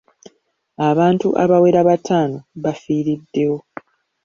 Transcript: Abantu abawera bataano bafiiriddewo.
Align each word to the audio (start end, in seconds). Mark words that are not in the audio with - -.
Abantu 0.89 1.27
abawera 1.43 1.79
bataano 1.89 2.37
bafiiriddewo. 2.63 3.57